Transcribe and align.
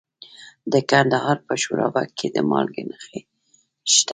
د 0.71 0.73
کندهار 0.89 1.37
په 1.47 1.53
شورابک 1.63 2.09
کې 2.17 2.27
د 2.35 2.37
مالګې 2.49 2.83
نښې 2.89 3.19
شته. 3.93 4.09